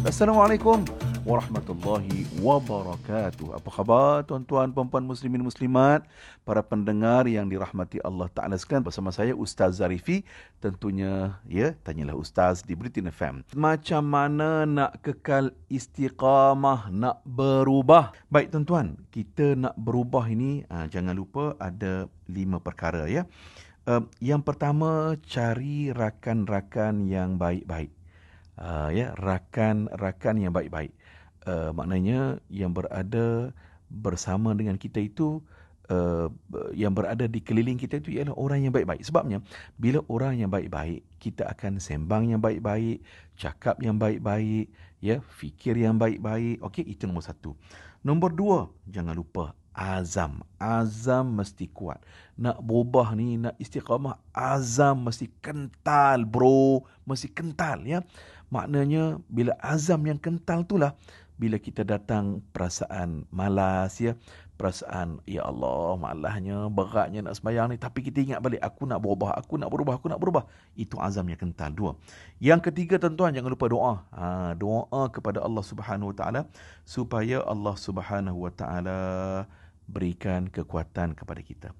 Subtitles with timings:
[0.00, 0.84] Assalamualaikum
[1.22, 3.54] warahmatullahi wabarakatuh.
[3.54, 6.02] Apa khabar tuan-tuan, puan-puan muslimin muslimat,
[6.42, 10.26] para pendengar yang dirahmati Allah Taala sekalian bersama saya Ustaz Zarifi.
[10.58, 13.46] Tentunya ya, tanyalah Ustaz di Britain FM.
[13.54, 18.16] Macam mana nak kekal istiqamah, nak berubah?
[18.32, 23.28] Baik tuan-tuan, kita nak berubah ini ah, jangan lupa ada lima perkara ya.
[23.88, 27.90] Uh, yang pertama cari rakan-rakan yang baik-baik.
[28.60, 30.92] Uh, ya, rakan-rakan yang baik-baik
[31.46, 33.54] uh, maknanya yang berada
[33.90, 35.42] bersama dengan kita itu
[35.90, 36.28] uh,
[36.76, 39.02] yang berada di keliling kita itu ialah orang yang baik-baik.
[39.02, 39.42] Sebabnya
[39.80, 43.02] bila orang yang baik-baik, kita akan sembang yang baik-baik,
[43.34, 44.70] cakap yang baik-baik,
[45.02, 46.60] ya, fikir yang baik-baik.
[46.62, 47.56] Okey, itu nombor satu.
[48.00, 50.42] Nombor dua, jangan lupa azam.
[50.60, 52.02] Azam mesti kuat.
[52.40, 56.84] Nak berubah ni, nak istiqamah, azam mesti kental, bro.
[57.04, 58.04] Mesti kental, ya.
[58.50, 60.92] Maknanya bila azam yang kental itulah
[61.40, 64.12] bila kita datang perasaan malas ya
[64.60, 69.32] perasaan ya Allah malahnya beratnya nak sembahyang ni tapi kita ingat balik aku nak berubah
[69.32, 70.44] aku nak berubah aku nak berubah
[70.76, 71.96] itu azam yang kental dua
[72.44, 76.40] yang ketiga tuan-tuan jangan lupa doa ha, doa kepada Allah Subhanahu Wa Taala
[76.84, 78.98] supaya Allah Subhanahu Wa Taala
[79.90, 81.70] berikan kekuatan kepada kita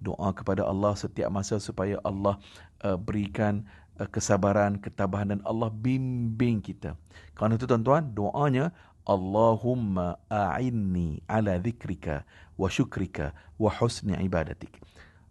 [0.00, 2.36] doa kepada Allah setiap masa supaya Allah
[2.84, 3.64] uh, berikan
[3.96, 6.94] uh, kesabaran, ketabahan dan Allah bimbing kita.
[7.36, 8.72] Kerana itu tuan-tuan, doanya
[9.06, 12.26] Allahumma a'inni ala dhikrika
[12.58, 14.72] wa syukrika wa husni ibadatik.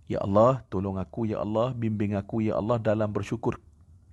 [0.06, 3.58] Ya Allah, tolong aku, Ya Allah, bimbing aku, Ya Allah, dalam bersyukur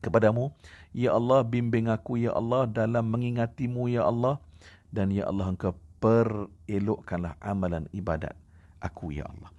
[0.01, 0.49] kepadamu.
[0.97, 4.41] Ya Allah, bimbing aku, Ya Allah, dalam mengingatimu, Ya Allah.
[4.89, 8.35] Dan Ya Allah, engkau perelokkanlah amalan ibadat
[8.83, 9.55] aku, Ya Allah.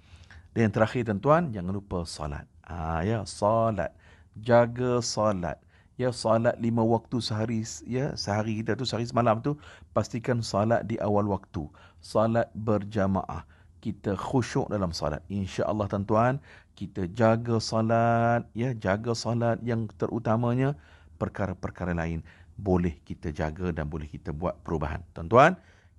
[0.52, 2.44] Dan yang terakhir, tuan-tuan, jangan lupa salat.
[2.62, 3.90] Ah, ya, salat.
[4.36, 5.58] Jaga salat
[5.94, 9.54] ya salat lima waktu sehari ya sehari kita tu sehari semalam tu
[9.94, 11.70] pastikan salat di awal waktu
[12.02, 13.46] salat berjamaah
[13.78, 16.42] kita khusyuk dalam salat insyaallah tuan-tuan
[16.74, 20.74] kita jaga salat ya jaga salat yang terutamanya
[21.22, 22.26] perkara-perkara lain
[22.58, 25.54] boleh kita jaga dan boleh kita buat perubahan tuan-tuan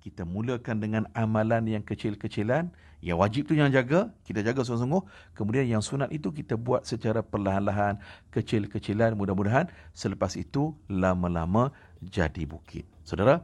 [0.06, 2.70] kita mulakan dengan amalan yang kecil-kecilan.
[3.02, 5.02] Yang wajib tu yang jaga, kita jaga sungguh-sungguh.
[5.34, 7.98] Kemudian yang sunat itu kita buat secara perlahan-lahan,
[8.30, 9.18] kecil-kecilan.
[9.18, 9.66] Mudah-mudahan
[9.98, 11.74] selepas itu lama-lama
[12.06, 12.86] jadi bukit.
[13.02, 13.42] Saudara,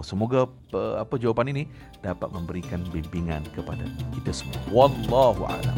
[0.00, 0.48] semoga
[0.96, 1.62] apa jawapan ini
[2.00, 3.84] dapat memberikan bimbingan kepada
[4.16, 4.58] kita semua.
[4.72, 5.76] Wallahu a'lam.